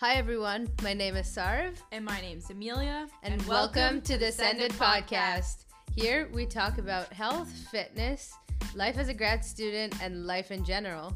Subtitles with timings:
[0.00, 0.68] Hi, everyone.
[0.82, 1.72] My name is Sarv.
[1.90, 3.08] And my name's Amelia.
[3.22, 5.08] And, and welcome, welcome, to the Ascended Podcast.
[5.08, 5.64] Podcast.
[5.94, 8.34] Here we talk about health, fitness,
[8.74, 11.14] life as a grad student, and life in general.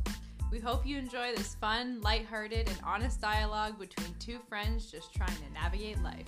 [0.50, 5.36] We hope you enjoy this fun, lighthearted, and honest dialogue between two friends just trying
[5.36, 6.26] to navigate life.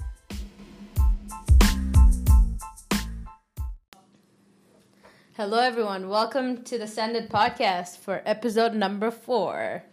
[5.39, 6.11] Hello, everyone.
[6.11, 9.85] Welcome to the Ascended Podcast for episode number four.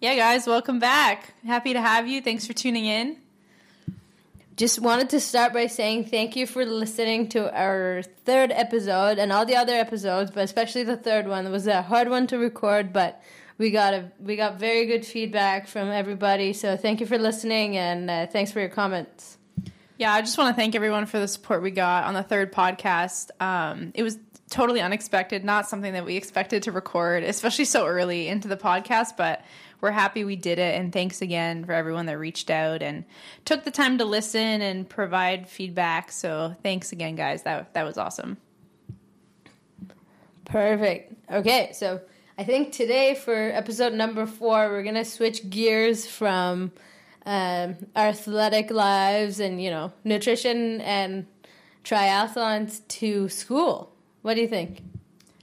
[0.00, 1.34] Yeah, guys, welcome back.
[1.44, 2.20] Happy to have you.
[2.20, 3.16] Thanks for tuning in.
[4.56, 9.32] Just wanted to start by saying thank you for listening to our third episode and
[9.32, 11.46] all the other episodes, but especially the third one.
[11.46, 13.20] It was a hard one to record, but
[13.58, 16.52] we got a we got very good feedback from everybody.
[16.52, 19.36] So thank you for listening and uh, thanks for your comments.
[19.96, 22.52] Yeah, I just want to thank everyone for the support we got on the third
[22.52, 23.30] podcast.
[23.40, 24.16] Um, it was
[24.48, 29.16] totally unexpected, not something that we expected to record, especially so early into the podcast,
[29.16, 29.42] but
[29.80, 30.74] we're happy we did it.
[30.74, 33.04] And thanks again for everyone that reached out and
[33.44, 36.10] took the time to listen and provide feedback.
[36.12, 37.42] So thanks again, guys.
[37.44, 38.38] That, that was awesome.
[40.44, 41.14] Perfect.
[41.30, 42.00] Okay, so
[42.38, 46.72] I think today for episode number four, we're going to switch gears from
[47.26, 51.26] um, our athletic lives and, you know, nutrition and
[51.84, 53.92] triathlons to school.
[54.22, 54.82] What do you think?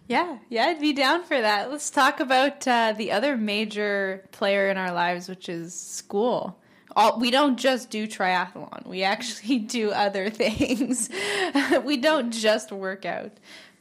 [0.07, 1.71] Yeah, yeah, I'd be down for that.
[1.71, 6.59] Let's talk about uh, the other major player in our lives, which is school.
[6.95, 8.85] All, we don't just do triathlon.
[8.85, 11.09] We actually do other things.
[11.83, 13.31] we don't just work out.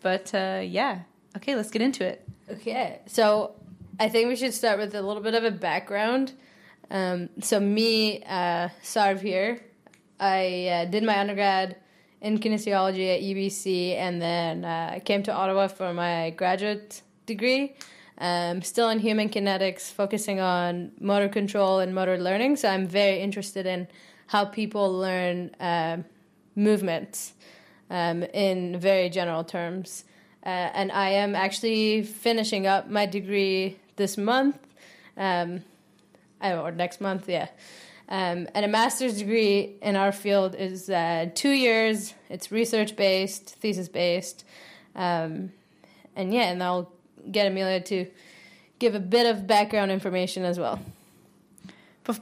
[0.00, 1.00] But uh, yeah,
[1.36, 2.27] okay, let's get into it.
[2.50, 3.55] Okay, so
[4.00, 6.33] I think we should start with a little bit of a background.
[6.91, 9.61] Um, so me, uh, Sarv here,
[10.19, 11.77] I uh, did my undergrad
[12.25, 17.77] in kinesiology at UBC, and then uh, I came to Ottawa for my graduate degree.
[18.17, 22.56] Um, still in human kinetics, focusing on motor control and motor learning.
[22.56, 23.89] So I'm very interested in
[24.29, 25.98] how people learn uh,
[26.57, 27.34] movements
[27.90, 30.05] um, in very general terms.
[30.46, 34.58] Uh, and I am actually finishing up my degree this month,
[35.18, 35.63] um,
[36.40, 37.48] or next month, yeah.
[38.09, 42.15] Um, and a master's degree in our field is uh, two years.
[42.29, 44.45] It's research based, thesis based,
[44.95, 45.53] um,
[46.14, 46.93] and yeah, and I'll
[47.31, 48.07] get Amelia to
[48.79, 50.81] give a bit of background information as well.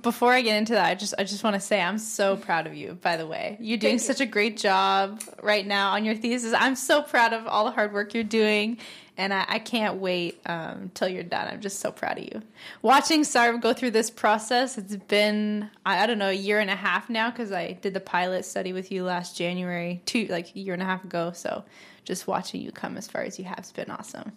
[0.03, 2.69] Before I get into that, I just I just want to say I'm so proud
[2.69, 2.97] of you.
[3.03, 6.55] By the way, you're doing such a great job right now on your thesis.
[6.57, 8.79] I'm so proud of all the hard work you're doing,
[9.17, 11.49] and I, I can't wait um, till you're done.
[11.49, 12.43] I'm just so proud of you.
[12.81, 16.71] Watching Sarv go through this process, it's been I, I don't know a year and
[16.71, 20.55] a half now because I did the pilot study with you last January, two like
[20.55, 21.33] a year and a half ago.
[21.35, 21.65] So
[22.05, 24.33] just watching you come as far as you have has been awesome.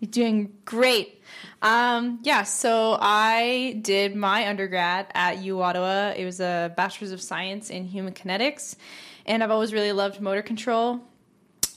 [0.00, 1.22] You're doing great.
[1.62, 6.12] Um, yeah, so I did my undergrad at U Ottawa.
[6.14, 8.76] It was a bachelor's of science in human kinetics,
[9.24, 11.00] and I've always really loved motor control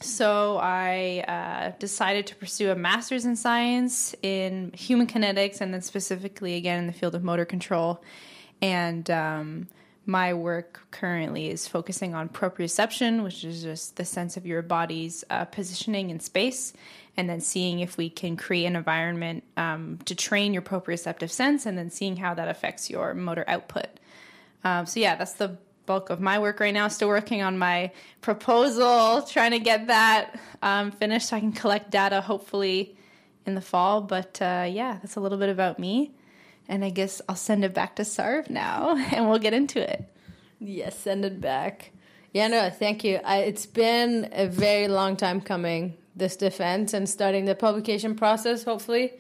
[0.01, 5.81] so I uh, decided to pursue a master's in science in human kinetics, and then
[5.81, 8.01] specifically again in the field of motor control.
[8.61, 9.67] And um,
[10.05, 15.23] my work currently is focusing on proprioception, which is just the sense of your body's
[15.29, 16.73] uh, positioning in space,
[17.15, 21.65] and then seeing if we can create an environment um, to train your proprioceptive sense,
[21.65, 23.87] and then seeing how that affects your motor output.
[24.63, 25.57] Um, so yeah, that's the
[25.89, 26.87] bulk of my work right now.
[26.87, 27.91] Still working on my
[28.21, 32.95] proposal, trying to get that um, finished so I can collect data hopefully
[33.47, 34.01] in the fall.
[34.01, 36.11] But uh, yeah, that's a little bit about me.
[36.67, 40.05] And I guess I'll send it back to Sarv now and we'll get into it.
[40.59, 41.91] Yes, send it back.
[42.33, 43.19] Yeah, no, thank you.
[43.25, 48.63] I, it's been a very long time coming, this defense and starting the publication process,
[48.63, 49.13] hopefully.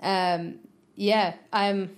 [0.00, 0.60] Um,
[0.94, 1.90] yeah, I'm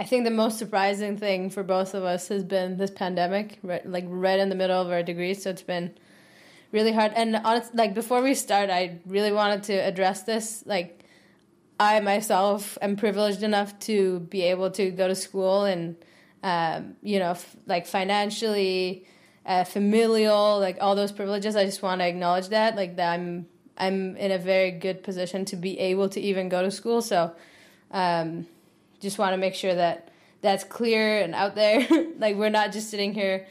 [0.00, 3.84] I think the most surprising thing for both of us has been this pandemic, right,
[3.84, 5.42] like right in the middle of our degrees.
[5.42, 5.92] So it's been
[6.70, 7.12] really hard.
[7.16, 10.62] And honest, like before we start, I really wanted to address this.
[10.66, 11.04] Like,
[11.80, 15.96] I myself am privileged enough to be able to go to school and,
[16.42, 19.06] um, you know, f- like financially,
[19.46, 21.56] uh, familial, like all those privileges.
[21.56, 23.46] I just want to acknowledge that, like that I'm
[23.76, 27.02] I'm in a very good position to be able to even go to school.
[27.02, 27.34] So.
[27.90, 28.46] Um,
[29.00, 30.10] just want to make sure that
[30.40, 31.86] that's clear and out there.
[32.18, 33.46] like we're not just sitting here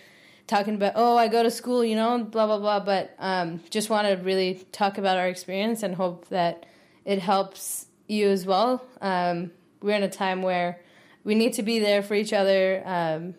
[0.47, 2.79] talking about oh I go to school, you know, blah blah blah.
[2.79, 6.65] But um, just want to really talk about our experience and hope that
[7.05, 8.83] it helps you as well.
[9.01, 9.51] Um,
[9.81, 10.79] we're in a time where
[11.23, 13.35] we need to be there for each other, um,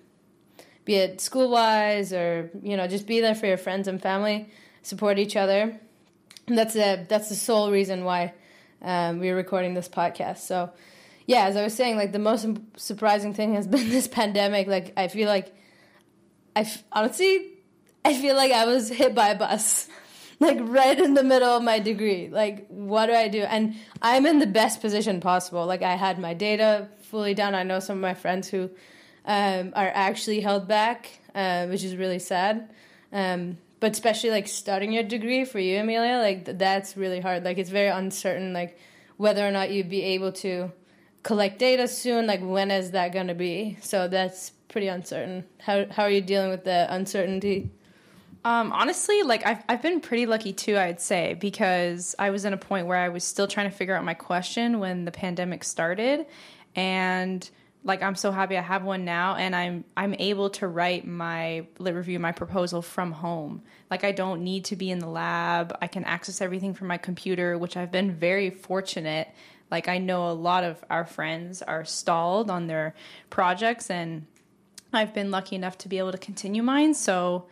[0.84, 4.48] be it school wise or you know just be there for your friends and family,
[4.82, 5.78] support each other.
[6.46, 8.34] That's the that's the sole reason why
[8.82, 10.38] um, we're recording this podcast.
[10.38, 10.70] So
[11.28, 12.46] yeah, as I was saying, like the most
[12.76, 14.66] surprising thing has been this pandemic.
[14.66, 15.54] Like I feel like,
[16.56, 17.52] I f- honestly,
[18.02, 19.88] I feel like I was hit by a bus,
[20.40, 22.30] like right in the middle of my degree.
[22.30, 23.42] Like, what do I do?
[23.42, 25.66] And I'm in the best position possible.
[25.66, 27.54] Like I had my data fully done.
[27.54, 28.70] I know some of my friends who
[29.26, 32.70] um, are actually held back, uh, which is really sad.
[33.12, 37.44] Um, but especially like starting your degree for you, Amelia, like th- that's really hard.
[37.44, 38.78] Like it's very uncertain, like
[39.18, 40.72] whether or not you'd be able to
[41.28, 42.26] collect data soon.
[42.26, 43.76] Like when is that going to be?
[43.82, 45.44] So that's pretty uncertain.
[45.58, 47.70] How how are you dealing with the uncertainty?
[48.46, 52.54] Um, honestly, like I've I've been pretty lucky too, I'd say, because I was in
[52.54, 55.64] a point where I was still trying to figure out my question when the pandemic
[55.64, 56.24] started,
[56.74, 57.48] and
[57.84, 61.66] like I'm so happy I have one now and I'm I'm able to write my
[61.78, 63.62] lit review my proposal from home.
[63.90, 65.76] Like I don't need to be in the lab.
[65.82, 69.28] I can access everything from my computer, which I've been very fortunate.
[69.70, 72.94] Like I know a lot of our friends are stalled on their
[73.30, 74.26] projects and
[74.92, 76.94] I've been lucky enough to be able to continue mine.
[76.94, 77.46] So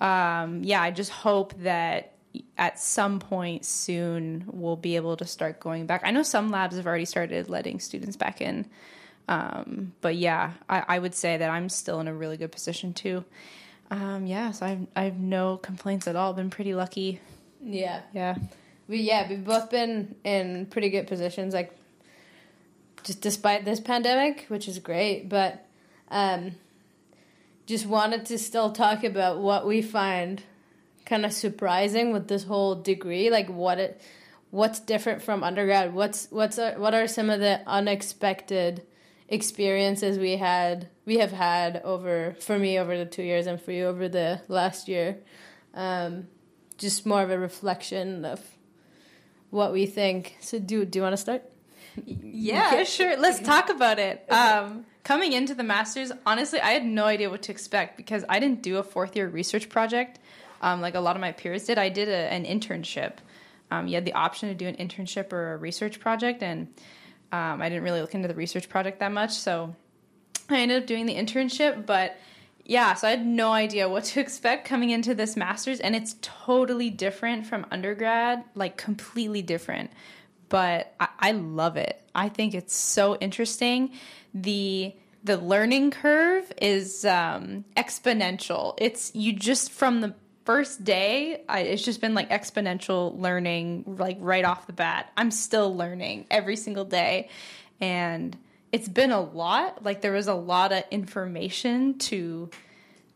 [0.00, 2.12] um, yeah, I just hope that
[2.58, 6.02] at some point soon we'll be able to start going back.
[6.04, 8.66] I know some labs have already started letting students back in.
[9.28, 12.94] Um, but yeah, I, I, would say that I'm still in a really good position
[12.94, 13.24] too.
[13.90, 16.32] Um, yeah, so I've, I have no complaints at all.
[16.32, 17.20] Been pretty lucky.
[17.60, 18.02] Yeah.
[18.12, 18.36] Yeah.
[18.88, 21.76] We, yeah, we've both been in pretty good positions, like
[23.02, 25.28] just despite this pandemic, which is great.
[25.28, 25.66] But
[26.08, 26.52] um,
[27.66, 30.42] just wanted to still talk about what we find
[31.04, 34.00] kind of surprising with this whole degree, like what it,
[34.50, 35.94] what's different from undergrad.
[35.94, 38.82] What's what's uh, what are some of the unexpected
[39.28, 43.72] experiences we had we have had over for me over the two years and for
[43.72, 45.18] you over the last year
[45.74, 46.28] um,
[46.78, 48.40] just more of a reflection of
[49.50, 50.36] what we think.
[50.40, 51.42] So do do you want to start?
[52.04, 53.16] Yeah sure.
[53.16, 54.24] Let's talk about it.
[54.30, 58.40] Um, coming into the masters honestly i had no idea what to expect because i
[58.40, 60.18] didn't do a fourth year research project
[60.60, 61.78] um, like a lot of my peers did.
[61.78, 63.14] I did a, an internship.
[63.70, 66.68] Um, you had the option to do an internship or a research project and
[67.32, 69.74] um, I didn't really look into the research project that much, so
[70.48, 71.84] I ended up doing the internship.
[71.84, 72.16] But
[72.68, 76.16] yeah, so I had no idea what to expect coming into this master's, and it's
[76.20, 79.90] totally different from undergrad, like completely different.
[80.48, 82.00] But I, I love it.
[82.14, 83.92] I think it's so interesting.
[84.34, 88.74] The the learning curve is um, exponential.
[88.78, 90.14] It's you just from the
[90.44, 95.10] first day, I, it's just been like exponential learning, like right off the bat.
[95.16, 97.28] I'm still learning every single day.
[97.80, 98.38] And
[98.72, 99.84] it's been a lot.
[99.84, 102.50] Like there was a lot of information to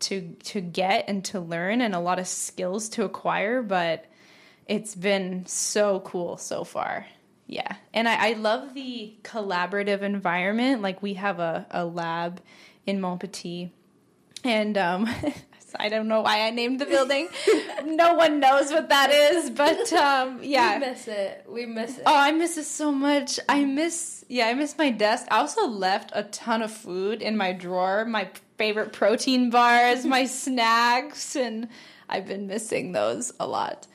[0.01, 4.07] to to get and to learn and a lot of skills to acquire, but
[4.67, 7.07] it's been so cool so far.
[7.47, 7.75] Yeah.
[7.93, 10.83] And I, I love the collaborative environment.
[10.83, 12.41] Like we have a, a lab
[12.87, 13.71] in Montpetit
[14.45, 15.09] and um
[15.79, 17.29] I don't know why I named the building.
[17.85, 21.47] no one knows what that is, but um, yeah, we miss it.
[21.49, 22.03] We miss it.
[22.07, 23.39] Oh, I miss it so much.
[23.49, 25.27] I miss yeah, I miss my desk.
[25.31, 28.05] I also left a ton of food in my drawer.
[28.05, 28.29] My
[28.59, 31.69] favorite protein bars, my snacks, and
[32.09, 33.87] I've been missing those a lot.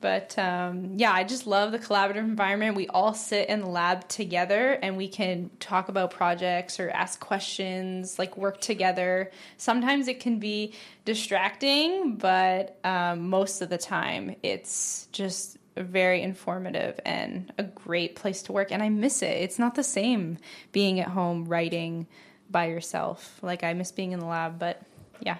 [0.00, 2.76] But um, yeah, I just love the collaborative environment.
[2.76, 7.18] We all sit in the lab together and we can talk about projects or ask
[7.18, 9.30] questions, like work together.
[9.56, 10.74] Sometimes it can be
[11.04, 18.42] distracting, but um, most of the time it's just very informative and a great place
[18.42, 18.72] to work.
[18.72, 19.36] And I miss it.
[19.42, 20.38] It's not the same
[20.72, 22.06] being at home writing
[22.50, 23.38] by yourself.
[23.42, 24.82] Like I miss being in the lab, but
[25.20, 25.38] yeah.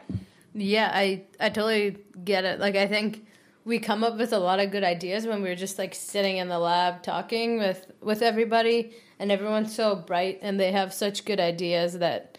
[0.54, 2.58] Yeah, I I totally get it.
[2.58, 3.26] Like I think
[3.66, 6.48] we come up with a lot of good ideas when we're just like sitting in
[6.48, 11.40] the lab talking with with everybody and everyone's so bright and they have such good
[11.40, 12.38] ideas that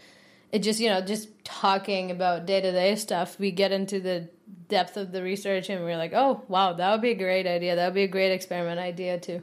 [0.51, 4.27] it just you know just talking about day-to-day stuff we get into the
[4.69, 7.75] depth of the research and we're like oh wow that would be a great idea.
[7.75, 9.41] That would be a great experiment idea to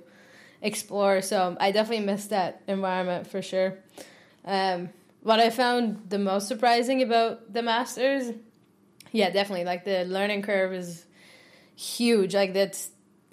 [0.63, 1.21] explore.
[1.21, 3.79] So i definitely miss that environment for sure.
[4.47, 4.89] Um,
[5.23, 8.31] what i found the most surprising about the masters
[9.11, 11.04] yeah definitely like the learning curve is
[11.77, 12.35] huge.
[12.35, 12.91] Like that's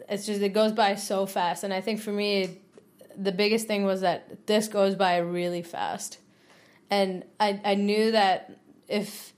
[0.10, 1.64] it's just it goes by so fast.
[1.64, 2.60] And I think for me,
[3.18, 6.20] the biggest thing was that this goes by really fast.
[6.90, 8.58] And I I knew that
[8.88, 9.34] if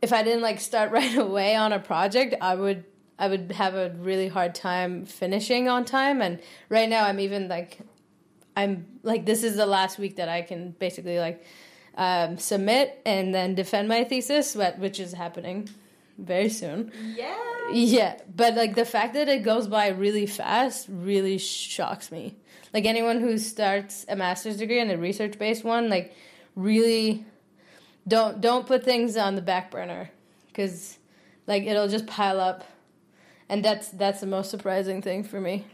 [0.00, 2.84] if I didn't like start right away on a project, I would
[3.18, 6.20] I would have a really hard time finishing on time.
[6.20, 7.78] And right now, I'm even like
[8.56, 11.44] I'm like this is the last week that I can basically like
[11.94, 15.68] um, submit and then defend my thesis, which is happening
[16.18, 16.92] very soon.
[17.16, 17.36] Yeah.
[17.72, 22.36] Yeah, but like the fact that it goes by really fast really shocks me.
[22.74, 26.14] Like anyone who starts a master's degree and a research based one, like
[26.56, 27.24] really
[28.06, 30.10] don't don't put things on the back burner
[30.48, 30.98] because
[31.46, 32.64] like it'll just pile up,
[33.48, 35.66] and that's that's the most surprising thing for me.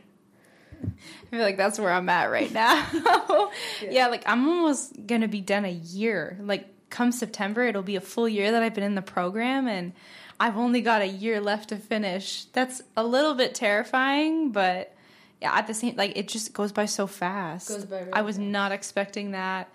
[0.83, 2.87] I feel like that's where I'm at right now.
[2.93, 3.49] yeah.
[3.91, 6.39] yeah, like I'm almost gonna be done a year.
[6.41, 9.93] Like come September, it'll be a full year that I've been in the program, and
[10.41, 12.45] I've only got a year left to finish.
[12.47, 14.95] That's a little bit terrifying, but
[15.41, 17.69] yeah, at the same like it just goes by so fast.
[17.69, 18.47] Goes by really I was fast.
[18.47, 19.69] not expecting that.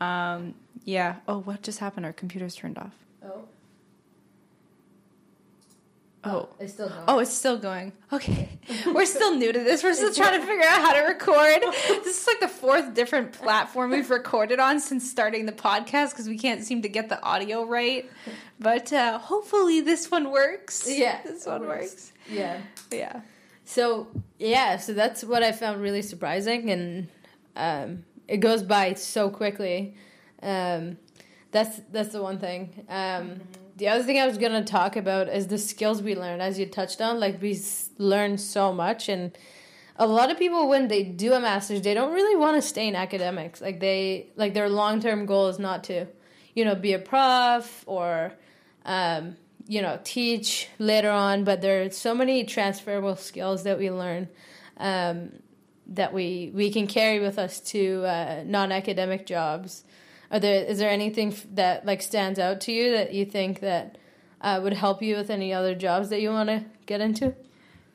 [0.00, 0.54] Um,
[0.84, 1.16] yeah.
[1.26, 2.06] Oh, what just happened?
[2.06, 2.94] Our computer's turned off.
[3.24, 3.42] Oh,
[6.26, 6.48] Oh.
[6.58, 7.04] it's still going.
[7.08, 7.92] Oh, it's still going.
[8.12, 8.48] Okay.
[8.86, 9.82] We're still new to this.
[9.82, 11.62] We're still trying to figure out how to record.
[12.04, 16.28] This is like the fourth different platform we've recorded on since starting the podcast because
[16.28, 18.10] we can't seem to get the audio right.
[18.58, 20.86] But uh, hopefully this one works.
[20.88, 21.80] Yeah, This one works.
[21.92, 22.12] works.
[22.28, 22.60] yeah.
[22.90, 23.20] Yeah.
[23.64, 27.08] So yeah, so that's what I found really surprising, and
[27.56, 29.96] um, it goes by so quickly.
[30.42, 30.98] Um,
[31.50, 32.84] that's that's the one thing.
[32.88, 33.40] Um,
[33.76, 36.64] The other thing I was gonna talk about is the skills we learn, as you
[36.64, 37.20] touched on.
[37.20, 37.60] Like we
[37.98, 39.36] learn so much, and
[39.96, 42.88] a lot of people when they do a master's, they don't really want to stay
[42.88, 43.60] in academics.
[43.60, 46.06] Like they like their long term goal is not to,
[46.54, 48.32] you know, be a prof or
[48.86, 53.90] um, you know, teach later on, but there are so many transferable skills that we
[53.90, 54.28] learn
[54.78, 55.32] um,
[55.88, 59.84] that we we can carry with us to uh, non-academic jobs.
[60.30, 63.98] Are there is there anything that like stands out to you that you think that
[64.40, 67.34] uh, would help you with any other jobs that you want to get into?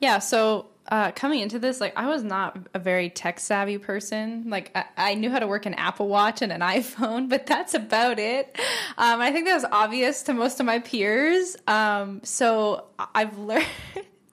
[0.00, 4.44] Yeah, so uh, coming into this, like I was not a very tech savvy person.
[4.48, 7.74] Like I, I knew how to work an Apple Watch and an iPhone, but that's
[7.74, 8.56] about it.
[8.98, 11.56] Um, I think that was obvious to most of my peers.
[11.66, 13.66] Um, so I've learned.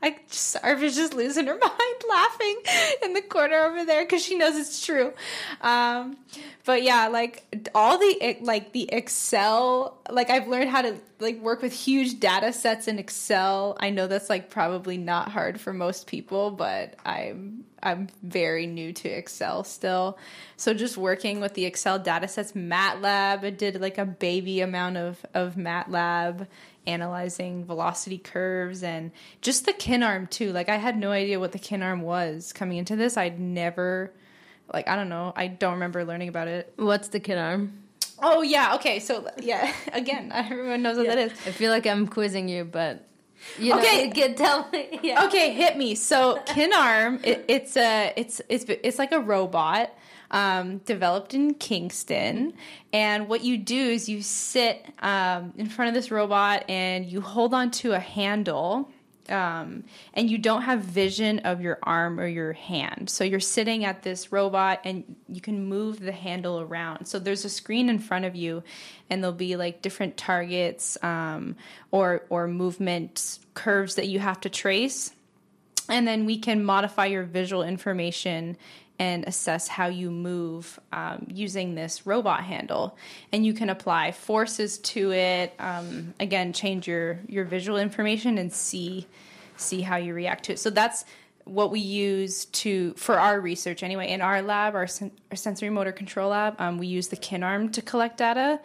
[0.01, 2.55] I just, Arva's just losing her mind laughing
[3.03, 5.11] in the corner over there because she knows it's true.
[5.61, 6.17] Um,
[6.65, 7.43] but yeah, like
[7.75, 12.53] all the like the Excel, like I've learned how to like work with huge data
[12.53, 13.75] sets in Excel.
[13.79, 18.93] I know that's like probably not hard for most people, but I'm I'm very new
[18.93, 20.17] to Excel still.
[20.55, 24.97] So just working with the Excel data sets, MATLAB, I did like a baby amount
[24.97, 26.47] of of MATLAB
[26.89, 30.51] analyzing velocity curves and just the Kinarm too.
[30.51, 33.15] Like I had no idea what the Kinarm was coming into this.
[33.17, 34.11] I'd never
[34.73, 35.33] like I don't know.
[35.35, 36.73] I don't remember learning about it.
[36.75, 37.71] What's the Kinarm?
[38.21, 38.99] Oh yeah, okay.
[38.99, 41.31] So yeah, again, everyone knows what that is.
[41.45, 43.05] I feel like I'm quizzing you, but
[43.57, 44.07] you Okay.
[44.07, 44.99] know, get tell me.
[45.03, 45.25] Yeah.
[45.25, 45.95] Okay, hit me.
[45.95, 49.93] So Kinarm, it, it's a it's it's it's like a robot
[50.31, 52.53] um, developed in Kingston,
[52.93, 57.21] and what you do is you sit um, in front of this robot and you
[57.21, 58.89] hold on to a handle.
[59.27, 59.83] Um,
[60.15, 63.11] and you don't have vision of your arm or your hand.
[63.11, 67.05] So you're sitting at this robot and you can move the handle around.
[67.05, 68.63] So there's a screen in front of you,
[69.07, 71.57] and there'll be like different targets um,
[71.91, 75.11] or or movement curves that you have to trace
[75.89, 78.55] and then we can modify your visual information
[78.99, 82.97] and assess how you move um, using this robot handle.
[83.31, 88.51] And you can apply forces to it um, again change your your visual information and
[88.51, 89.07] see
[89.55, 90.59] see how you react to it.
[90.59, 91.05] So that's
[91.45, 94.09] what we use to for our research anyway.
[94.09, 97.71] In our lab our, sen- our sensory motor control lab um, we use the Kinarm
[97.73, 98.59] to collect data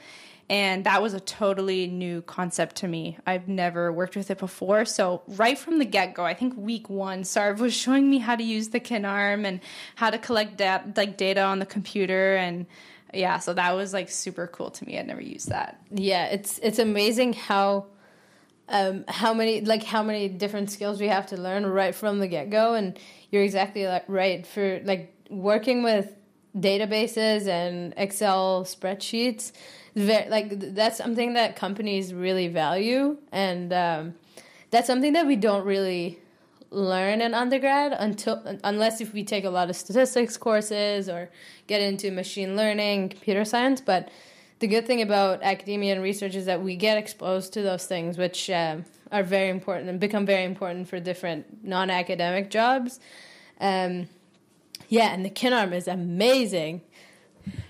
[0.51, 3.19] and that was a totally new concept to me.
[3.27, 4.85] I've never worked with it before.
[4.85, 8.37] So right from the get go, I think week one, Sarv was showing me how
[8.37, 9.61] to use the Kinarm and
[9.95, 12.67] how to collect da- like data on the computer, and
[13.13, 14.99] yeah, so that was like super cool to me.
[14.99, 15.81] I'd never used that.
[15.91, 17.87] Yeah, it's it's amazing how
[18.69, 22.27] um how many like how many different skills we have to learn right from the
[22.27, 22.99] get-go and
[23.31, 26.15] you're exactly right for like working with
[26.57, 29.53] databases and Excel spreadsheets
[29.95, 33.17] very like that's something that companies really value.
[33.33, 34.15] And um
[34.71, 36.19] that's something that we don't really
[36.71, 41.31] learn in undergrad until unless if we take a lot of statistics courses or
[41.69, 43.81] get into machine learning computer science.
[43.81, 44.11] But
[44.59, 48.19] the good thing about academia and research is that we get exposed to those things
[48.19, 52.99] which um, are very important and become very important for different non-academic jobs.
[53.61, 54.09] Um,
[54.89, 56.83] yeah and the kinarm is amazing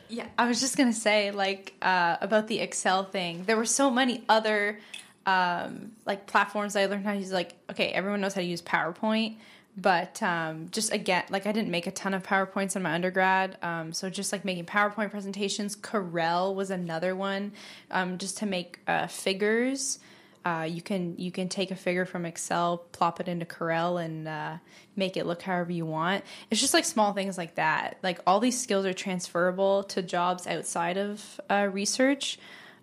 [0.09, 3.44] Yeah, I was just gonna say like uh, about the Excel thing.
[3.47, 4.78] There were so many other
[5.26, 7.33] um, like platforms I learned how to use.
[7.33, 9.37] Like, okay, everyone knows how to use PowerPoint,
[9.76, 13.56] but um, just again, like I didn't make a ton of PowerPoints in my undergrad.
[13.62, 15.75] Um, so just like making PowerPoint presentations.
[15.75, 17.52] Corel was another one,
[17.90, 19.99] um, just to make uh, figures.
[20.45, 24.29] Uh, you can you can take a figure from Excel, plop it into Corel, and
[24.29, 24.59] uh,
[24.95, 26.23] make it look however you want.
[26.51, 27.99] It's just like small things like that.
[28.03, 32.39] Like all these skills are transferable to jobs outside of uh, research,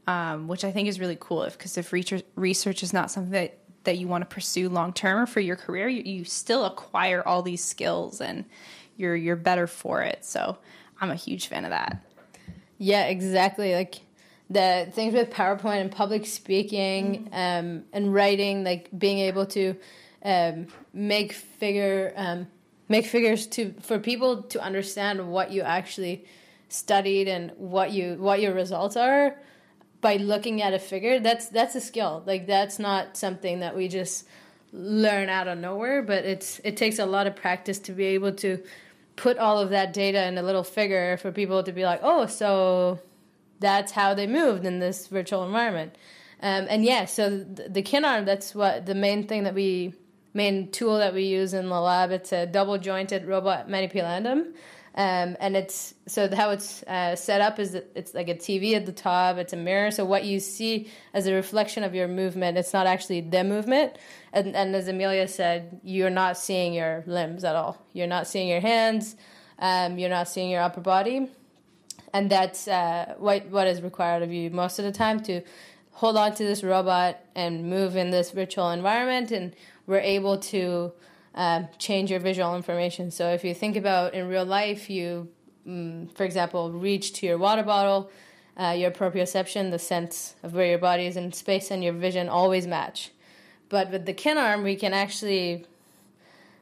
[0.08, 1.46] um, which I think is really cool.
[1.46, 4.92] Because if, if research research is not something that that you want to pursue long
[4.92, 8.46] term or for your career, you, you still acquire all these skills and
[8.98, 10.26] you're you're better for it.
[10.26, 10.58] So
[11.00, 12.04] I'm a huge fan of that.
[12.80, 13.76] Yeah, exactly.
[13.76, 14.02] Like
[14.52, 19.76] the things with PowerPoint and public speaking um, and writing, like being able to
[20.24, 22.48] um, make figure um,
[22.90, 26.26] make figures to for people to understand what you actually
[26.68, 29.36] studied and what you what your results are
[30.02, 31.20] by looking at a figure.
[31.20, 32.24] That's that's a skill.
[32.26, 34.28] Like that's not something that we just
[34.74, 38.34] learn out of nowhere, but it's it takes a lot of practice to be able
[38.34, 38.62] to
[39.16, 42.26] put all of that data in a little figure for people to be like, oh,
[42.26, 43.00] so
[43.62, 45.96] that's how they moved in this virtual environment.
[46.42, 49.94] Um, and yeah, so the, the Kinarm, that's what the main thing that we,
[50.34, 52.12] main tool that we use in the lab.
[52.12, 54.54] It's a double jointed robot manipulandum.
[54.94, 58.74] Um, and it's so how it's uh, set up is that it's like a TV
[58.76, 59.38] at the top.
[59.38, 62.88] It's a mirror, so what you see as a reflection of your movement, it's not
[62.88, 63.98] actually the movement.
[64.34, 67.82] And, and as Amelia said, you're not seeing your limbs at all.
[67.94, 69.16] You're not seeing your hands.
[69.60, 71.30] Um, you're not seeing your upper body,
[72.14, 75.42] and that's uh, what what is required of you most of the time to
[76.02, 79.32] hold on to this robot and move in this virtual environment.
[79.32, 80.94] And we're able to
[81.36, 83.12] um, change your visual information.
[83.12, 85.30] So if you think about in real life, you,
[85.68, 88.10] um, for example, reach to your water bottle,
[88.58, 92.28] uh, your proprioception, the sense of where your body is in space, and your vision
[92.28, 93.12] always match.
[93.70, 95.66] But with the Kinarm, we can actually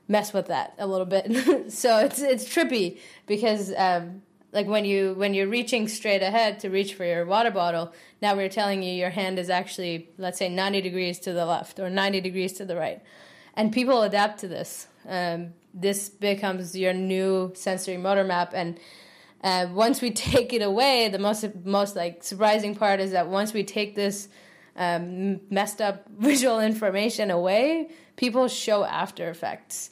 [0.07, 1.71] mess with that a little bit.
[1.71, 6.69] so it's it's trippy because um, like when you when you're reaching straight ahead to
[6.69, 10.49] reach for your water bottle, now we're telling you your hand is actually let's say
[10.49, 13.01] 90 degrees to the left or 90 degrees to the right
[13.59, 14.87] and people adapt to this.
[15.07, 18.79] Um, this becomes your new sensory motor map, and
[19.43, 23.53] uh, once we take it away, the most most like surprising part is that once
[23.53, 24.29] we take this
[24.77, 29.89] um, messed up visual information away, people show after effects,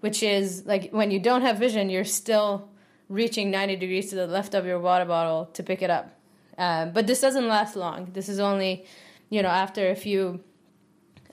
[0.00, 2.68] which is like when you don't have vision, you're still
[3.08, 6.12] reaching 90 degrees to the left of your water bottle to pick it up.
[6.58, 8.10] Um, but this doesn't last long.
[8.12, 8.86] This is only,
[9.30, 10.40] you know, after a few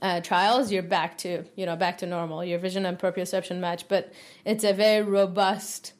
[0.04, 2.44] uh, trials, you're back to you know back to normal.
[2.44, 4.12] Your vision and proprioception match, but
[4.44, 5.94] it's a very robust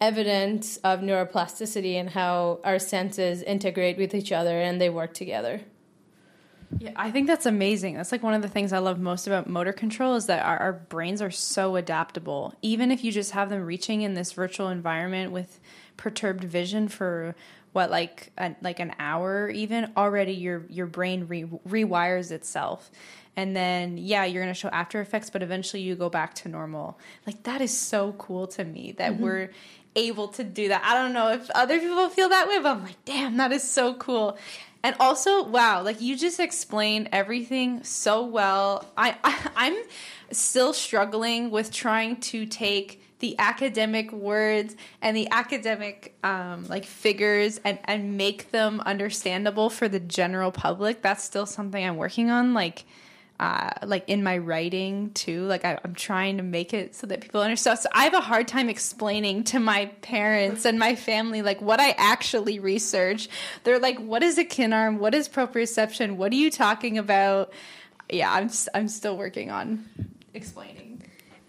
[0.00, 5.60] evidence of neuroplasticity and how our senses integrate with each other and they work together.
[6.78, 7.94] Yeah, I think that's amazing.
[7.94, 10.58] That's like one of the things I love most about motor control is that our,
[10.58, 12.54] our brains are so adaptable.
[12.62, 15.60] Even if you just have them reaching in this virtual environment with
[15.96, 17.34] perturbed vision for
[17.72, 22.90] what like a, like an hour even already your your brain re- rewires itself
[23.36, 26.48] and then yeah you're going to show after effects but eventually you go back to
[26.48, 29.22] normal like that is so cool to me that mm-hmm.
[29.22, 29.50] we're
[29.96, 32.84] able to do that i don't know if other people feel that way but i'm
[32.84, 34.36] like damn that is so cool
[34.82, 38.84] and also wow like you just explained everything so well.
[38.96, 39.76] I, I i'm
[40.30, 47.60] still struggling with trying to take the academic words and the academic um, like figures
[47.64, 51.02] and, and make them understandable for the general public.
[51.02, 52.84] That's still something i'm working on like
[53.42, 55.42] uh, like in my writing too.
[55.46, 57.80] Like I, am trying to make it so that people understand.
[57.80, 61.80] So I have a hard time explaining to my parents and my family like what
[61.80, 63.28] I actually research.
[63.64, 64.98] They're like, "What is a Kinarm?
[64.98, 66.14] What is proprioception?
[66.14, 67.52] What are you talking about?"
[68.08, 69.88] Yeah, I'm I'm still working on
[70.34, 71.02] explaining.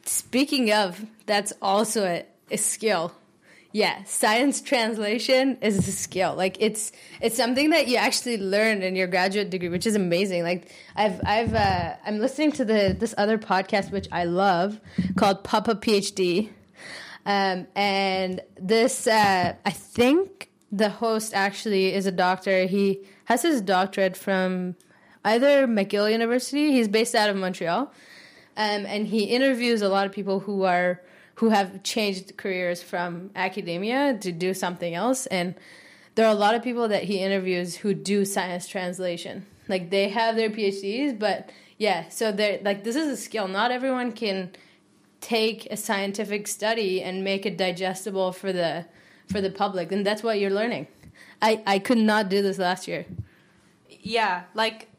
[0.03, 3.13] Speaking of, that's also a, a skill
[3.73, 6.35] yeah, science translation is a skill.
[6.35, 10.43] Like it's it's something that you actually learn in your graduate degree, which is amazing.
[10.43, 14.79] Like I've I've uh, I'm listening to the this other podcast which I love
[15.17, 16.49] called Papa PhD,
[17.25, 22.67] um, and this uh, I think the host actually is a doctor.
[22.67, 24.75] He has his doctorate from
[25.25, 26.71] either McGill University.
[26.71, 27.91] He's based out of Montreal,
[28.55, 31.01] um, and he interviews a lot of people who are
[31.35, 35.25] who have changed careers from academia to do something else.
[35.27, 35.55] And
[36.15, 39.45] there are a lot of people that he interviews who do science translation.
[39.67, 43.47] Like they have their phds but yeah so they're like this is a skill.
[43.47, 44.51] Not everyone can
[45.21, 48.85] take a scientific study and make it digestible for the
[49.31, 49.91] for the public.
[49.91, 50.87] And that's what you're learning.
[51.41, 53.05] I i could not do this last year.
[53.89, 54.89] Yeah like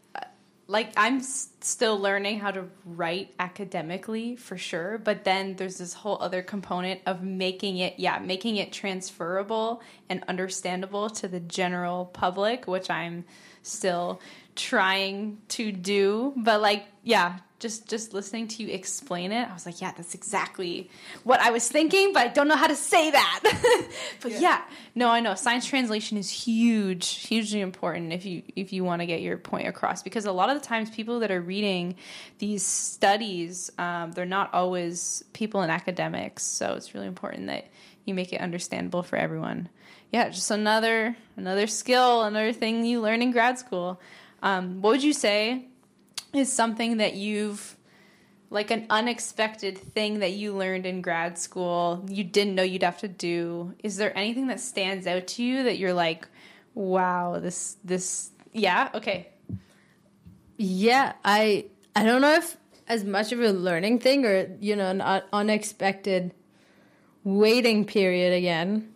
[0.67, 5.93] like I'm s- still learning how to write academically for sure, but then there's this
[5.95, 12.07] whole other component of making it, yeah, making it transferable and understandable to the general
[12.07, 13.25] public, which I'm
[13.63, 14.21] still
[14.57, 19.65] trying to do, but like yeah, just just listening to you explain it, I was
[19.65, 20.91] like, yeah, that's exactly
[21.23, 23.41] what I was thinking, but I don't know how to say that.
[24.21, 24.39] but yeah.
[24.39, 24.63] yeah.
[24.95, 29.07] no, I know science translation is huge, hugely important if you if you want to
[29.07, 31.97] get your point across because a lot of the times people that are reading
[32.39, 37.65] these studies, um, they're not always people in academics, so it's really important that
[38.05, 39.71] you make it understandable for everyone.
[40.13, 44.03] Yeah, just another another skill, another thing you learn in grad school.
[44.43, 45.69] Um, what would you say
[46.35, 47.77] is something that you've
[48.51, 52.99] like an unexpected thing that you learned in grad school you didn't know you'd have
[52.99, 53.75] to do.
[53.83, 56.29] Is there anything that stands out to you that you're like
[56.75, 59.29] wow this this yeah okay.
[60.57, 61.67] Yeah i
[61.97, 66.33] i don't know if as much of a learning thing or you know an unexpected
[67.23, 68.93] waiting period again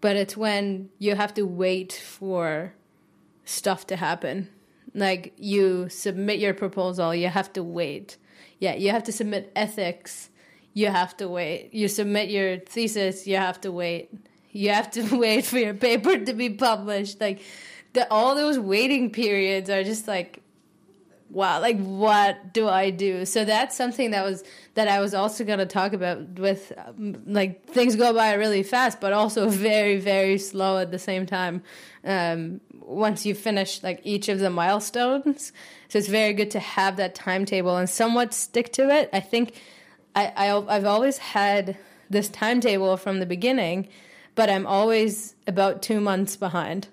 [0.00, 2.72] but it's when you have to wait for
[3.44, 4.48] stuff to happen
[4.98, 8.16] like you submit your proposal, you have to wait.
[8.58, 10.30] Yeah, you have to submit ethics,
[10.74, 11.70] you have to wait.
[11.72, 14.10] You submit your thesis, you have to wait.
[14.50, 17.20] You have to wait for your paper to be published.
[17.20, 17.42] Like
[17.92, 20.42] the, all those waiting periods are just like
[21.30, 24.42] wow like what do i do so that's something that was
[24.74, 28.62] that i was also going to talk about with um, like things go by really
[28.62, 31.62] fast but also very very slow at the same time
[32.04, 35.52] um, once you finish like each of the milestones.
[35.88, 39.10] So it's very good to have that timetable and somewhat stick to it.
[39.12, 39.60] I think
[40.16, 41.76] I, I I've always had
[42.10, 43.88] this timetable from the beginning,
[44.34, 46.88] but I'm always about two months behind.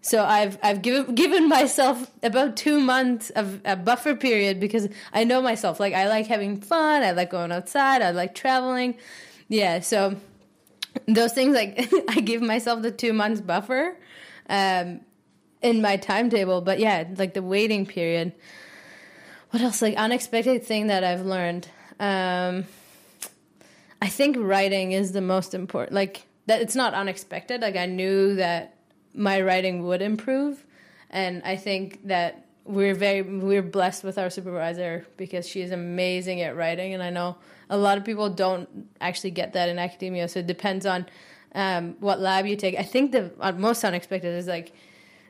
[0.00, 5.24] So I've I've given given myself about two months of a buffer period because I
[5.24, 5.80] know myself.
[5.80, 7.02] Like I like having fun.
[7.02, 8.02] I like going outside.
[8.02, 8.96] I like traveling.
[9.48, 9.80] Yeah.
[9.80, 10.16] So
[11.06, 13.96] those things like I give myself the two months buffer.
[14.48, 15.00] Um,
[15.62, 16.60] in my timetable.
[16.60, 18.32] But yeah, like the waiting period.
[19.50, 19.82] What else?
[19.82, 21.68] Like unexpected thing that I've learned.
[21.98, 22.64] Um,
[24.00, 25.94] I think writing is the most important.
[25.94, 27.62] Like that, it's not unexpected.
[27.62, 28.76] Like I knew that
[29.18, 30.64] my writing would improve,
[31.10, 36.40] and I think that we're very we're blessed with our supervisor because she is amazing
[36.42, 37.36] at writing, and I know
[37.68, 38.68] a lot of people don't
[39.00, 40.28] actually get that in academia.
[40.28, 41.06] So it depends on
[41.54, 42.76] um, what lab you take.
[42.76, 44.72] I think the uh, most unexpected is like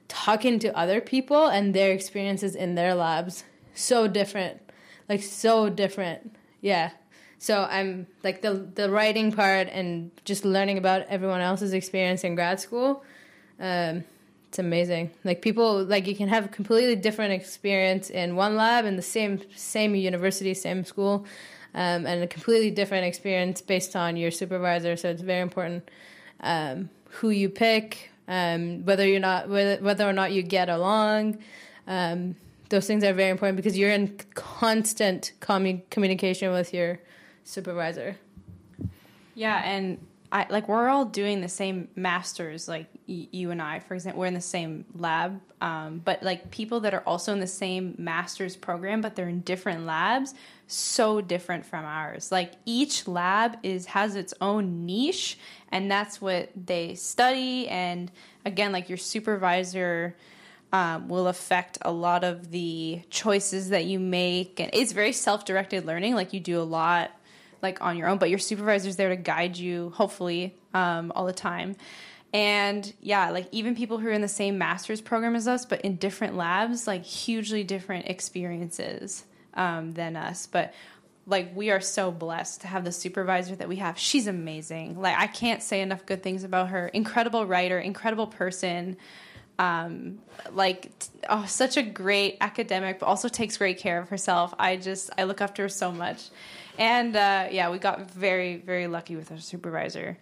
[0.08, 3.44] talking to other people and their experiences in their labs.
[3.74, 4.60] So different.
[5.08, 6.34] Like so different.
[6.60, 6.90] Yeah.
[7.40, 12.34] So i'm like the the writing part and just learning about everyone else's experience in
[12.34, 13.04] grad school
[13.60, 14.04] um,
[14.48, 18.84] it's amazing like people like you can have a completely different experience in one lab
[18.84, 21.26] in the same same university same school
[21.74, 25.88] um, and a completely different experience based on your supervisor so it's very important
[26.40, 31.38] um, who you pick um, whether you're not whether, whether or not you get along.
[31.86, 32.36] Um,
[32.68, 37.00] those things are very important because you're in constant commu- communication with your
[37.44, 38.16] supervisor.
[39.34, 39.98] Yeah, and
[40.30, 44.26] I like we're all doing the same masters, like you and I, for example, we're
[44.26, 45.40] in the same lab.
[45.60, 49.40] Um, but like people that are also in the same master's program, but they're in
[49.40, 50.34] different labs,
[50.66, 52.30] so different from ours.
[52.30, 55.38] Like each lab is has its own niche,
[55.72, 57.66] and that's what they study.
[57.68, 58.12] And
[58.44, 60.16] again, like your supervisor.
[60.70, 65.86] Um, will affect a lot of the choices that you make and it's very self-directed
[65.86, 67.10] learning like you do a lot
[67.62, 71.32] like on your own, but your supervisor's there to guide you, hopefully, um, all the
[71.32, 71.76] time.
[72.32, 75.80] And yeah, like even people who are in the same master's program as us, but
[75.80, 80.46] in different labs, like hugely different experiences um, than us.
[80.46, 80.74] But
[81.26, 83.98] like we are so blessed to have the supervisor that we have.
[83.98, 85.00] She's amazing.
[85.00, 86.88] Like I can't say enough good things about her.
[86.88, 88.96] Incredible writer, incredible person.
[89.58, 90.20] Um,
[90.52, 90.92] like
[91.28, 94.54] oh, such a great academic, but also takes great care of herself.
[94.58, 96.28] I just I look to her so much.
[96.78, 100.16] And uh, yeah, we got very, very lucky with our supervisor.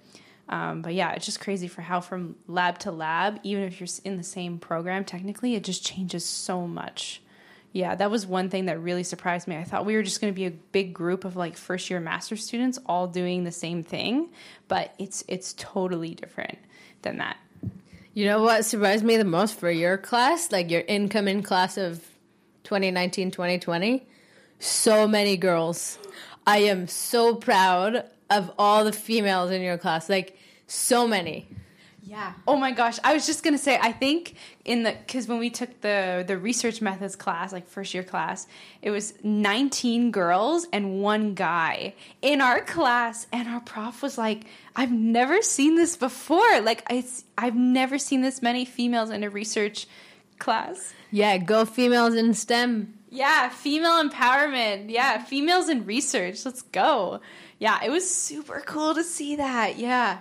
[0.48, 3.88] Um, but yeah, it's just crazy for how from lab to lab, even if you're
[4.04, 7.20] in the same program, technically, it just changes so much.
[7.72, 9.56] Yeah, that was one thing that really surprised me.
[9.56, 12.00] I thought we were just going to be a big group of like first year
[12.00, 14.30] master students all doing the same thing,
[14.68, 16.58] but it's it's totally different
[17.02, 17.36] than that.
[18.14, 21.98] You know what surprised me the most for your class, like your incoming class of
[22.64, 24.06] 2019 2020?
[24.58, 25.98] So many girls.
[26.46, 30.08] I am so proud of all the females in your class.
[30.08, 30.35] Like
[30.66, 31.48] so many.
[32.06, 32.34] Yeah.
[32.46, 32.98] Oh my gosh.
[33.02, 33.80] I was just gonna say.
[33.82, 37.94] I think in the because when we took the the research methods class, like first
[37.94, 38.46] year class,
[38.80, 44.44] it was 19 girls and one guy in our class, and our prof was like,
[44.76, 46.60] "I've never seen this before.
[46.60, 49.88] Like, it's I've never seen this many females in a research
[50.38, 50.94] class.
[51.10, 52.94] Yeah, go females in STEM.
[53.10, 54.90] Yeah, female empowerment.
[54.90, 56.44] Yeah, females in research.
[56.44, 57.20] Let's go.
[57.58, 59.76] Yeah, it was super cool to see that.
[59.76, 60.20] Yeah.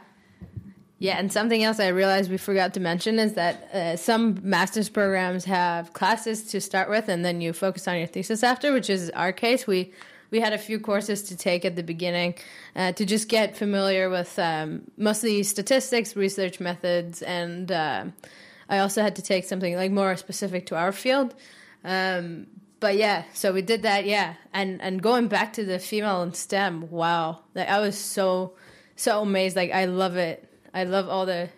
[0.97, 4.87] Yeah, and something else I realized we forgot to mention is that uh, some master's
[4.87, 8.89] programs have classes to start with, and then you focus on your thesis after, which
[8.89, 9.67] is our case.
[9.67, 9.91] We
[10.31, 12.35] we had a few courses to take at the beginning
[12.75, 18.05] uh, to just get familiar with um, mostly statistics, research methods, and uh,
[18.69, 21.35] I also had to take something like more specific to our field.
[21.83, 22.47] Um,
[22.79, 26.33] but yeah, so we did that, yeah, and and going back to the female in
[26.33, 28.53] STEM, wow, like I was so
[28.95, 29.57] so amazed.
[29.57, 30.49] Like I love it.
[30.75, 31.49] I love all the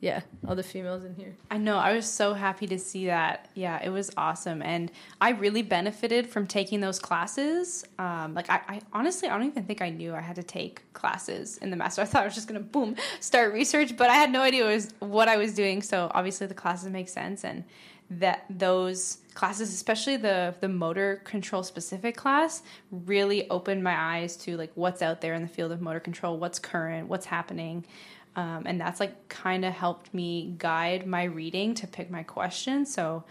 [0.00, 1.34] yeah, all the females in here.
[1.50, 1.78] I know.
[1.78, 3.48] I was so happy to see that.
[3.54, 7.86] Yeah, it was awesome, and I really benefited from taking those classes.
[7.98, 10.82] Um, like, I, I, honestly, I don't even think I knew I had to take
[10.92, 12.02] classes in the master.
[12.02, 14.92] I thought I was just gonna boom start research, but I had no idea was
[14.98, 15.80] what I was doing.
[15.80, 17.64] So obviously, the classes make sense, and
[18.10, 24.58] that those classes, especially the the motor control specific class, really opened my eyes to
[24.58, 27.86] like what's out there in the field of motor control, what's current, what's happening.
[28.36, 32.92] Um, and that's like kind of helped me guide my reading to pick my questions.
[32.92, 33.24] So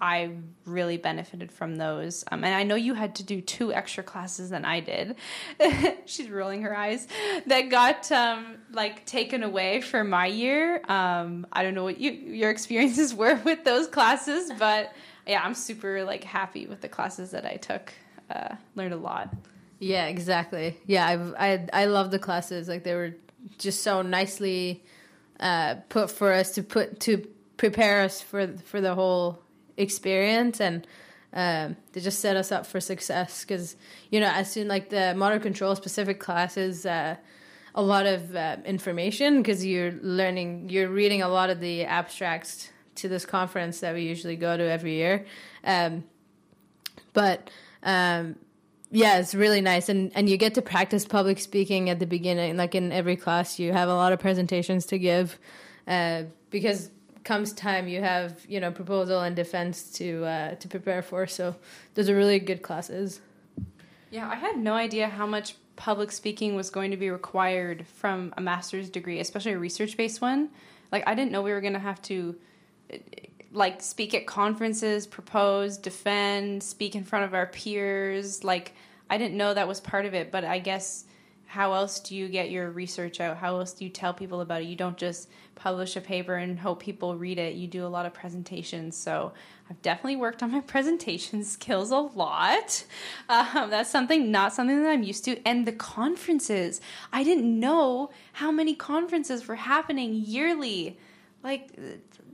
[0.00, 0.32] I
[0.66, 2.24] really benefited from those.
[2.30, 5.16] Um, and I know you had to do two extra classes than I did.
[6.04, 7.06] She's rolling her eyes.
[7.46, 10.82] That got um, like taken away for my year.
[10.88, 14.92] Um, I don't know what you, your experiences were with those classes, but
[15.26, 17.92] yeah, I'm super like happy with the classes that I took.
[18.28, 19.34] Uh, learned a lot.
[19.78, 20.78] Yeah, exactly.
[20.86, 22.68] Yeah, I I I love the classes.
[22.68, 23.14] Like they were
[23.58, 24.84] just so nicely
[25.40, 27.26] uh, put for us to put to
[27.56, 29.40] prepare us for for the whole
[29.76, 30.60] experience.
[30.60, 30.86] And
[31.34, 33.74] um, to just set us up for success because
[34.10, 37.16] you know as soon like the motor control specific classes uh,
[37.74, 42.70] a lot of uh, information because you're learning you're reading a lot of the abstracts
[42.94, 45.26] to this conference that we usually go to every year.
[45.64, 46.04] Um,
[47.12, 47.50] but
[47.82, 48.36] um,
[48.94, 52.56] yeah, it's really nice, and and you get to practice public speaking at the beginning.
[52.56, 55.38] Like in every class, you have a lot of presentations to give,
[55.88, 56.90] uh, because
[57.24, 61.26] comes time you have you know proposal and defense to uh, to prepare for.
[61.26, 61.56] So
[61.94, 63.20] those are really good classes.
[64.10, 68.32] Yeah, I had no idea how much public speaking was going to be required from
[68.36, 70.50] a master's degree, especially a research based one.
[70.92, 72.36] Like I didn't know we were going to have to
[73.54, 78.44] like speak at conferences, propose, defend, speak in front of our peers.
[78.44, 78.72] Like
[79.08, 81.04] I didn't know that was part of it, but I guess
[81.46, 83.36] how else do you get your research out?
[83.36, 84.64] How else do you tell people about it?
[84.64, 87.54] You don't just publish a paper and hope people read it.
[87.54, 88.96] You do a lot of presentations.
[88.96, 89.32] So
[89.70, 92.84] I've definitely worked on my presentation skills a lot.
[93.28, 95.40] Um, that's something, not something that I'm used to.
[95.46, 96.80] And the conferences,
[97.12, 100.98] I didn't know how many conferences were happening yearly.
[101.44, 101.78] Like,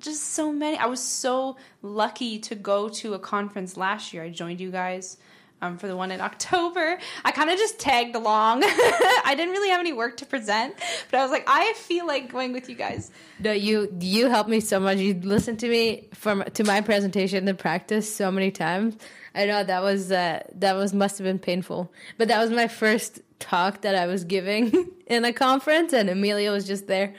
[0.01, 0.77] just so many.
[0.77, 4.25] I was so lucky to go to a conference last year.
[4.25, 5.17] I joined you guys
[5.63, 6.99] um, for the one in October.
[7.25, 8.63] I kind of just tagged along.
[8.65, 10.75] I didn't really have any work to present,
[11.11, 13.11] but I was like, I feel like going with you guys.
[13.39, 14.99] No, you you helped me so much.
[14.99, 18.97] You listened to me from to my presentation in practice so many times.
[19.35, 22.69] I know that was uh, that was must have been painful, but that was my
[22.69, 27.15] first talk that I was giving in a conference, and Amelia was just there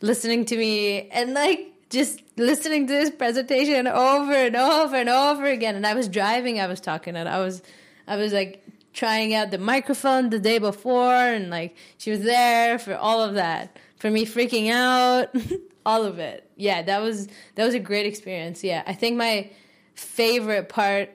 [0.00, 5.46] listening to me and like just listening to this presentation over and over and over
[5.46, 5.76] again.
[5.76, 7.62] And I was driving, I was talking, and I was,
[8.08, 12.78] I was like trying out the microphone the day before, and like she was there
[12.78, 15.28] for all of that, for me freaking out,
[15.86, 16.48] all of it.
[16.56, 18.64] Yeah, that was that was a great experience.
[18.64, 19.50] Yeah, I think my
[19.94, 21.10] favorite part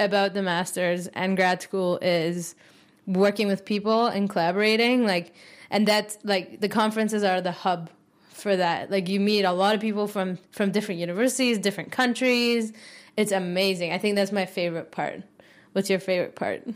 [0.00, 2.54] about the masters and grad school is
[3.06, 5.06] working with people and collaborating.
[5.06, 5.34] Like,
[5.70, 7.90] and that's like the conferences are the hub
[8.34, 8.90] for that.
[8.90, 12.72] Like you meet a lot of people from from different universities, different countries.
[13.16, 13.92] It's amazing.
[13.92, 15.22] I think that's my favorite part.
[15.72, 16.66] What's your favorite part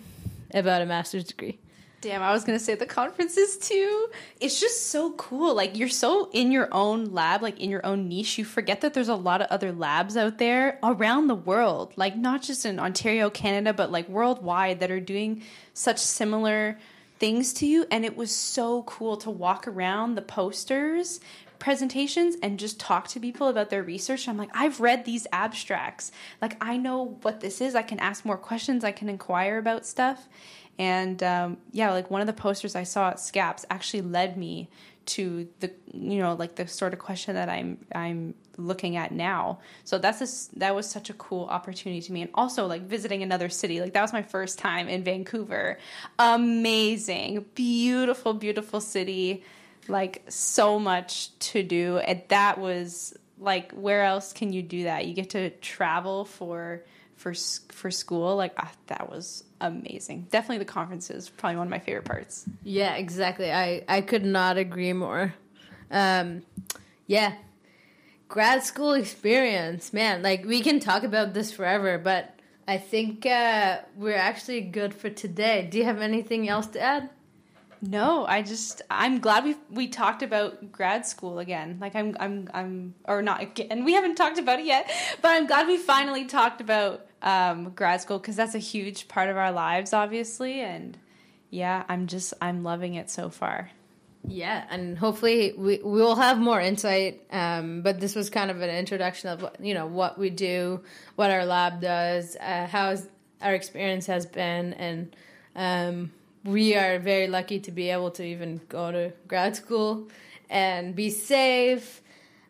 [0.54, 1.58] about a master's degree?
[2.00, 4.08] Damn, I was gonna say the conferences too.
[4.40, 5.54] It's just so cool.
[5.54, 8.38] Like you're so in your own lab, like in your own niche.
[8.38, 12.16] You forget that there's a lot of other labs out there around the world, like
[12.16, 15.42] not just in Ontario, Canada, but like worldwide that are doing
[15.74, 16.78] such similar
[17.18, 17.84] things to you.
[17.90, 21.18] And it was so cool to walk around the posters
[21.58, 24.28] presentations and just talk to people about their research.
[24.28, 26.12] I'm like, I've read these abstracts.
[26.40, 27.74] Like, I know what this is.
[27.74, 28.84] I can ask more questions.
[28.84, 30.28] I can inquire about stuff.
[30.78, 34.68] And um, yeah, like one of the posters I saw at SCAPPS actually led me
[35.06, 39.60] to the you know like the sort of question that I'm I'm looking at now.
[39.84, 43.22] So that's a, that was such a cool opportunity to me, and also like visiting
[43.22, 43.80] another city.
[43.80, 45.78] Like that was my first time in Vancouver.
[46.18, 49.42] Amazing, beautiful, beautiful city
[49.88, 55.06] like so much to do and that was like where else can you do that?
[55.06, 56.84] You get to travel for
[57.16, 58.36] for for school.
[58.36, 60.26] Like ah, that was amazing.
[60.30, 62.44] Definitely the conferences, probably one of my favorite parts.
[62.62, 63.52] Yeah, exactly.
[63.52, 65.34] I I could not agree more.
[65.90, 66.42] Um,
[67.06, 67.34] yeah,
[68.28, 70.22] grad school experience, man.
[70.22, 75.08] Like we can talk about this forever, but I think uh, we're actually good for
[75.08, 75.66] today.
[75.70, 77.10] Do you have anything else to add?
[77.80, 81.78] No, I just I'm glad we we talked about grad school again.
[81.80, 83.84] Like I'm I'm I'm or not again.
[83.88, 84.90] We haven't talked about it yet,
[85.22, 89.28] but I'm glad we finally talked about um, grad school because that's a huge part
[89.28, 90.60] of our lives, obviously.
[90.60, 90.98] And
[91.50, 93.70] yeah, I'm just I'm loving it so far.
[94.26, 97.22] Yeah, and hopefully we we will have more insight.
[97.30, 100.82] Um, but this was kind of an introduction of you know what we do,
[101.14, 102.96] what our lab does, uh, how
[103.40, 105.16] our experience has been, and
[105.54, 106.10] um,
[106.44, 110.08] we are very lucky to be able to even go to grad school
[110.48, 112.00] and be safe.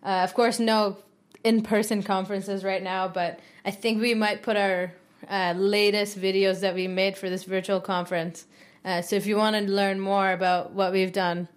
[0.03, 0.99] Uh, of course, no
[1.45, 4.93] in person conferences right now, but I think we might put our
[5.29, 8.47] uh, latest videos that we made for this virtual conference.
[8.85, 11.49] Uh, so if you want to learn more about what we've done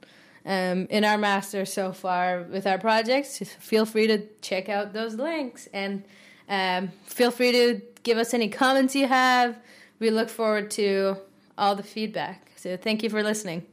[0.46, 5.16] um, in our master so far with our projects, feel free to check out those
[5.16, 6.04] links and
[6.50, 9.58] um, feel free to give us any comments you have.
[10.00, 11.18] We look forward to
[11.62, 12.52] all the feedback.
[12.56, 13.66] So thank you for listening.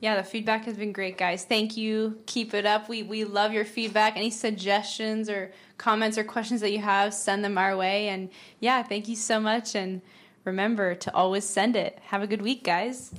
[0.00, 1.44] Yeah, the feedback has been great, guys.
[1.44, 2.18] Thank you.
[2.26, 2.88] Keep it up.
[2.88, 4.16] We we love your feedback.
[4.16, 8.08] Any suggestions or comments or questions that you have, send them our way.
[8.08, 9.74] And yeah, thank you so much.
[9.74, 10.00] And
[10.44, 11.98] remember to always send it.
[12.06, 13.12] Have a good week, guys.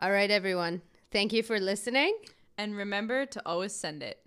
[0.00, 0.80] All right, everyone.
[1.10, 2.14] Thank you for listening.
[2.56, 4.18] And remember to always send it.